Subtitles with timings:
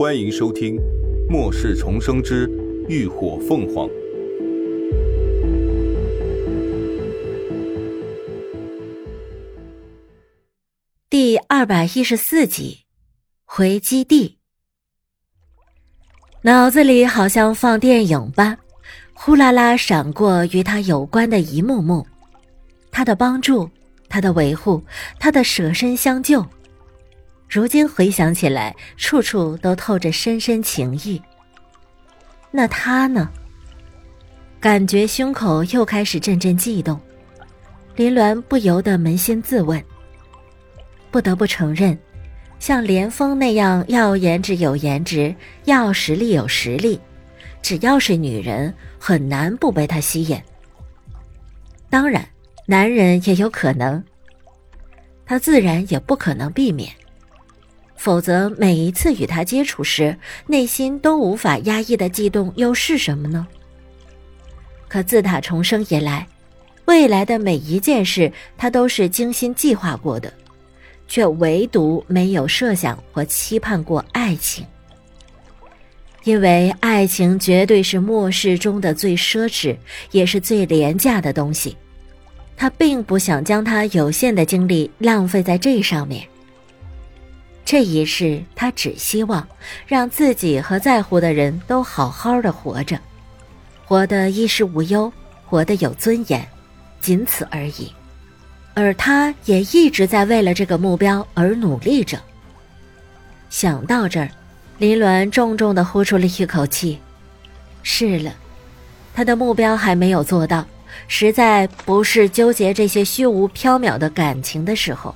[0.00, 0.76] 欢迎收听
[1.28, 2.48] 《末世重生之
[2.88, 3.86] 浴火凤凰》
[11.10, 12.86] 第二百一十四集，
[13.44, 14.38] 回基地。
[16.44, 18.56] 脑子里好像放电影般，
[19.12, 22.06] 呼啦啦闪过与他有关的一幕幕，
[22.90, 23.68] 他的帮助，
[24.08, 24.82] 他的维护，
[25.18, 26.42] 他的舍身相救。
[27.50, 31.20] 如今回想起来，处处都透着深深情意。
[32.52, 33.28] 那他呢？
[34.60, 37.00] 感觉胸口又开始阵阵悸动，
[37.96, 39.82] 林鸾不由得扪心自问。
[41.10, 41.98] 不得不承认，
[42.60, 47.00] 像连峰那样要颜值有颜值，要实力有实力，
[47.62, 50.40] 只要是女人，很难不被他吸引。
[51.88, 52.24] 当然，
[52.64, 54.00] 男人也有可能，
[55.26, 56.88] 他自然也不可能避免。
[58.00, 63.46] 否则，每一次与他接触时，内心都无法压抑的悸动又是什么呢？
[64.88, 66.26] 可自他重生以来，
[66.86, 70.32] 未来的每一件事，他都是精心计划过的，
[71.08, 74.64] 却唯独没有设想或期盼过爱情。
[76.24, 79.76] 因为爱情绝对是末世中的最奢侈，
[80.10, 81.76] 也是最廉价的东西，
[82.56, 86.26] 他并不想将他有限的精力浪费在这上面。
[87.70, 89.46] 这一世，他只希望
[89.86, 92.98] 让自己和在乎的人都好好的活着，
[93.84, 95.12] 活得衣食无忧，
[95.46, 96.44] 活得有尊严，
[97.00, 97.92] 仅此而已。
[98.74, 102.18] 而他也一直在为了这个目标而努力着。
[103.50, 104.28] 想到这儿，
[104.78, 106.98] 林鸾重重的呼出了一口气。
[107.84, 108.34] 是了，
[109.14, 110.66] 他的目标还没有做到，
[111.06, 115.14] 实在不是纠结这些虚无缥缈的感情的时候。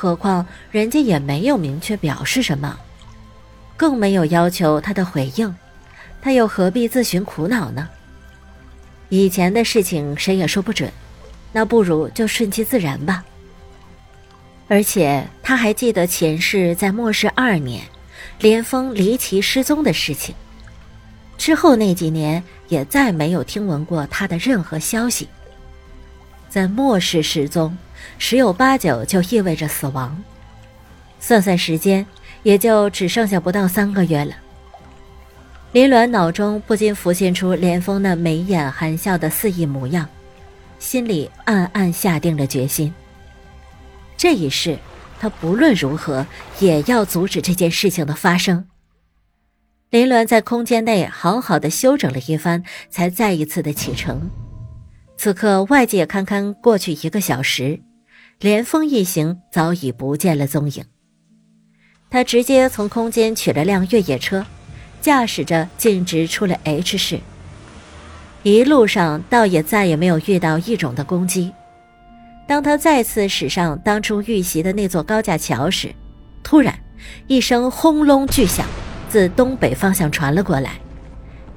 [0.00, 2.74] 何况人家也没有明确表示什么，
[3.76, 5.54] 更没有要求他的回应，
[6.22, 7.86] 他又何必自寻苦恼呢？
[9.10, 10.90] 以前的事情谁也说不准，
[11.52, 13.22] 那不如就顺其自然吧。
[14.68, 17.84] 而且他还记得前世在末世二年，
[18.38, 20.34] 连峰离奇失踪的事情，
[21.36, 25.28] 之后那几年也再没有听闻过他的任何消息。
[26.48, 27.76] 在末世失踪。
[28.18, 30.22] 十有八九就意味着死亡，
[31.18, 32.06] 算算时间，
[32.42, 34.34] 也就只剩下不到三个月了。
[35.72, 40.08] 林鸾脑中不禁浮现出连峰那眉眼含笑的肆意模样，
[40.78, 42.92] 心里暗暗下定了决心。
[44.16, 44.78] 这一世，
[45.20, 46.26] 他不论如何
[46.58, 48.66] 也要阻止这件事情的发生。
[49.90, 54.30] 林鸾在空间内好好的休整了一番，才再一次的启程。
[55.16, 57.80] 此刻外界堪堪过去一个小时。
[58.40, 60.82] 连峰一行早已不见了踪影。
[62.08, 64.46] 他直接从空间取了辆越野车，
[65.02, 67.20] 驾驶着径直出了 H 市。
[68.42, 71.52] 一路上倒也再也没有遇到异种的攻击。
[72.48, 75.94] 当他再次驶上当初遇袭的那座高架桥时，
[76.42, 76.74] 突然
[77.26, 78.66] 一声轰隆巨响
[79.10, 80.80] 自东北方向传了过来，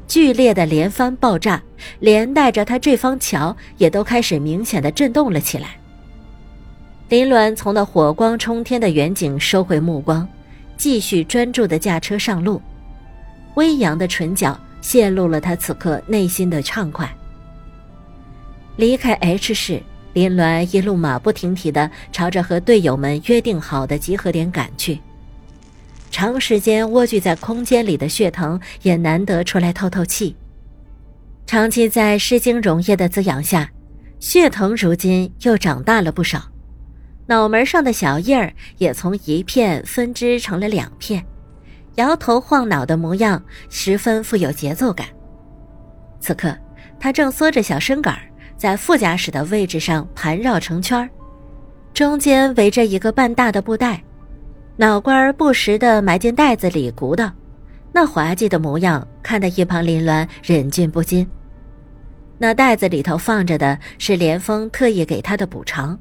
[0.06, 1.64] 剧烈的连番爆炸，
[2.00, 5.78] 连带着他这方桥也都开始明显的震动了起来。
[7.14, 10.28] 林鸾从那火光冲天的远景收回目光，
[10.76, 12.60] 继续专注的驾车上路。
[13.54, 17.08] 微扬的唇角泄露了他此刻内心的畅快。
[18.78, 25.00] 离开 H 市，林鸾一路马不停蹄的朝着和队友们约定好的集合点赶去。
[26.10, 30.36] 长时间蜗居在空间里的血藤也难得出来透透气。
[31.46, 33.70] 长期在诗经溶液的滋养下，
[34.20, 36.50] 血藤如今又长大了不少。
[37.26, 41.26] 脑门上的小印儿也从一片分支成了两片，
[41.96, 45.08] 摇头晃脑的模样十分富有节奏感。
[46.20, 46.54] 此刻，
[47.00, 48.18] 他正缩着小身杆
[48.58, 51.10] 在副驾驶的位置上盘绕成圈
[51.94, 54.04] 中间围着一个半大的布袋，
[54.76, 57.32] 脑瓜不时地埋进袋子里鼓捣，
[57.92, 61.26] 那滑稽的模样看得一旁林鸾忍俊不禁。
[62.38, 65.98] 那袋子里头放着的是连峰特意给他的补偿。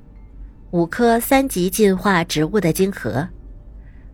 [0.73, 3.29] 五颗三级进化植物的晶核，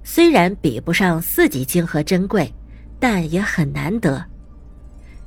[0.02, 2.52] 虽然比不上四级晶核珍贵，
[2.98, 4.24] 但也很难得。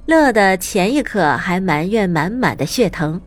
[0.08, 3.18] 乐的前一刻还埋怨满满的血藤，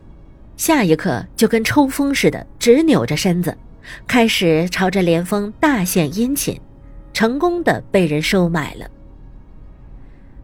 [0.55, 3.57] 下一刻就跟抽风似的直扭着身子，
[4.05, 6.61] 开始朝着连峰大献殷勤，
[7.11, 8.87] 成功的被人收买了。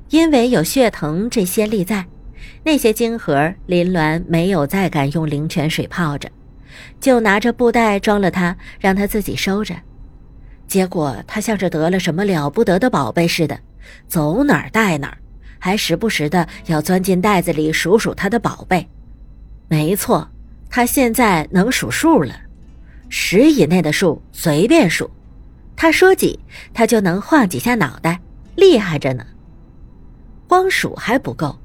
[0.09, 2.07] 因为有血藤这些例在，
[2.63, 6.27] 那些晶核林鸾没有再敢用灵泉水泡着。
[7.00, 9.75] 就拿着布袋装了它，让他自己收着。
[10.68, 13.59] 结果他像是得了什么了不得的宝贝似的，
[14.07, 15.18] 走哪儿带哪儿，
[15.59, 18.88] 还时不时的要钻进袋子里数数他的宝贝。
[19.68, 20.29] 没错，
[20.69, 22.33] 他现在能数数了，
[23.09, 25.09] 十以内的数随便数。
[25.75, 26.39] 他说几，
[26.73, 28.21] 他就能晃几下脑袋，
[28.56, 29.25] 厉害着呢。
[30.47, 31.57] 光数还不够，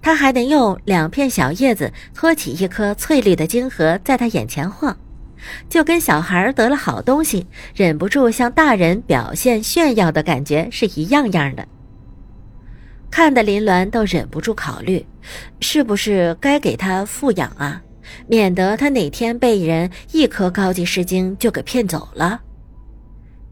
[0.00, 4.96] 他还能用两片小叶子托起一颗翠绿的晶核，在他眼前晃。
[5.68, 11.66] 就跟小孩得了好东西，忍不住向大人表现炫耀的感觉是一样样的。
[13.10, 15.06] 看得林鸾都忍不住考虑，
[15.60, 17.80] 是不是该给他富养啊，
[18.26, 22.40] 免得他哪天被人一颗高级诗经就给骗走了。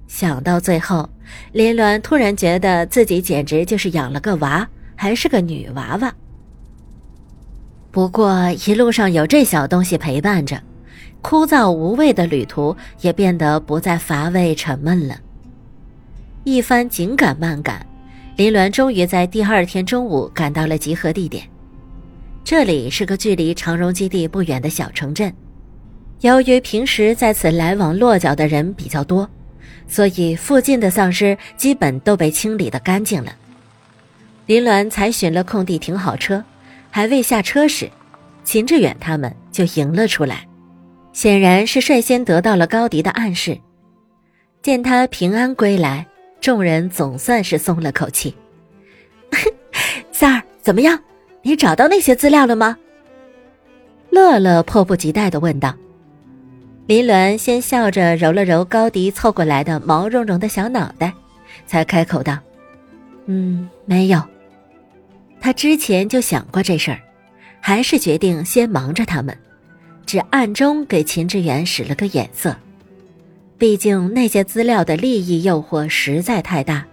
[0.07, 1.09] 想到最后，
[1.53, 6.15] 林鸾突然觉得自己简直就是养了个娃，还是个女娃娃。
[7.91, 10.61] 不过一路上有这小东西陪伴着。
[11.23, 15.19] 枯燥无味的旅途也变得不再乏味沉闷了。
[16.45, 17.87] 一番紧赶慢赶，
[18.37, 21.49] 林鸾终于在第二天中午赶到了集合地点。
[22.45, 25.33] 这里是个距离长荣基地不远的小城镇。
[26.21, 29.27] 由于平时在此来往落脚的人比较多，
[29.89, 33.35] 所以附近的丧尸基本都被清理得干净了。
[34.47, 36.45] 林鸾才寻了空地停好车，
[36.91, 37.91] 还未下车时，
[38.45, 40.47] 秦志远他们就迎了出来。
[41.13, 43.57] 显然是率先得到了高迪的暗示，
[44.63, 46.07] 见他平安归来，
[46.41, 48.35] 众人总算是松了口气。
[50.13, 50.99] 三儿，怎么样？
[51.43, 52.77] 你找到那些资料了吗？
[54.11, 55.75] 乐乐迫不及待的问道。
[56.87, 61.13] 林鸾先笑着揉了揉高迪凑过来的毛茸茸的小脑袋，
[61.67, 62.39] 才开口道
[63.27, 64.23] ：“嗯，没有。
[65.45, 66.99] 他之前就想过这事儿，
[67.61, 69.37] 还是决定先忙着他们。”
[70.07, 72.57] 只暗中给秦志远使了个眼色，
[73.59, 76.87] 毕竟那些资料的利益诱惑实在太大，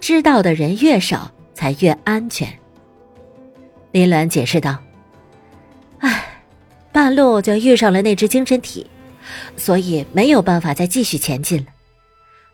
[0.00, 2.48] 知道的人越少才越安全。
[3.90, 4.78] 林鸾解释道
[5.98, 6.24] ：“唉，
[6.92, 8.88] 半路就遇上了那只精神体，
[9.56, 11.66] 所以没有办法再继续前进了。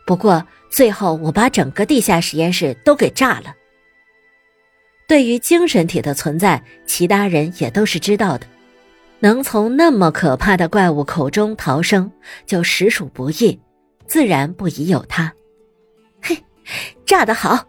[0.07, 3.55] 不过最后我把整个地下实验室都给炸了。
[5.07, 8.47] 对于精神体的存在，其他人也都是知道的。”
[9.21, 12.13] 能从那么可怕的怪物口中逃生，
[12.45, 13.59] 就实属不易，
[14.07, 15.33] 自然不宜有他。
[16.21, 16.37] 嘿，
[17.07, 17.67] 炸得好！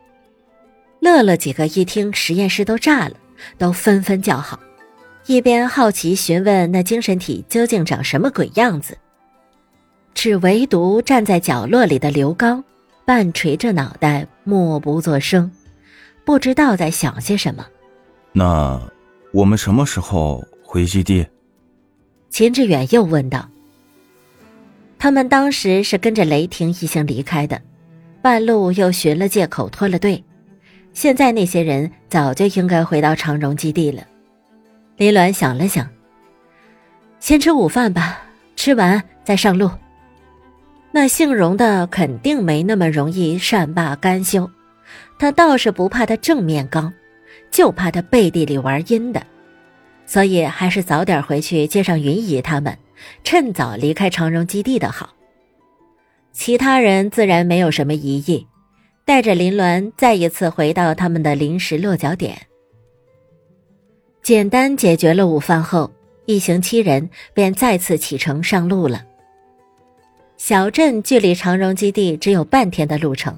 [1.00, 3.14] 乐乐几个一听实验室都炸了，
[3.58, 4.60] 都纷纷叫好，
[5.26, 8.98] 一边好奇询问那精神体究竟长什么鬼样子。
[10.14, 12.62] 只唯独站在角落里的刘刚，
[13.06, 15.50] 半垂着脑袋，默不作声，
[16.28, 17.66] 不知道在想些什么。
[18.34, 18.78] 那
[19.32, 21.26] 我们什么时候回基地？
[22.30, 23.50] 秦志远又问道
[25.00, 27.62] ：“他们当时是跟着雷霆一行离开的，
[28.22, 30.22] 半路又寻了借口脱了队。
[30.92, 34.04] 现在那些人早就应该回到长荣基地了。”
[34.98, 35.88] 林鸾想了想
[37.22, 38.20] ：“先吃午饭吧，
[38.58, 39.72] 吃完再上路。”
[40.92, 44.52] 那姓荣的肯定没那么容易善罢甘休，
[45.20, 46.94] 他倒是不怕他正面刚，
[47.52, 49.26] 就怕他背地里玩阴的。
[50.06, 52.78] 所以还是早点回去接上云姨他们，
[53.24, 55.14] 趁早离开长荣基地的好。
[56.32, 58.48] 其他人自然没有什么异议，
[59.04, 62.38] 带着林鸾再一次回到他们的临时落脚点。
[64.22, 65.92] 简单解决了午饭后，
[66.26, 69.04] 一行七人便再次启程上路了。
[70.38, 73.38] 小镇距离长荣基地只有半天的路程。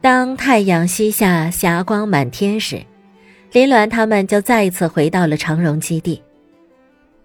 [0.00, 2.84] 当太阳西下，霞光满天时。
[3.52, 6.22] 林鸾他们就再一次回到了长荣基地，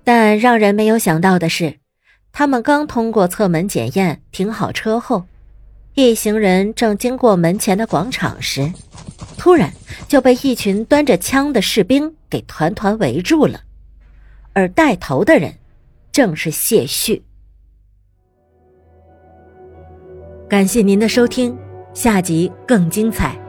[0.03, 1.77] 但让人没有想到的是，
[2.31, 5.25] 他们刚通过侧门检验，停好车后，
[5.93, 8.71] 一行人正经过门前的广场时，
[9.37, 9.73] 突然
[10.07, 13.61] 就被一群端着枪的士兵给团团围住了，
[14.53, 15.53] 而带头的人
[16.13, 17.21] 正是谢旭。
[20.47, 21.57] 感谢您的收听，
[21.93, 23.40] 下集更精彩。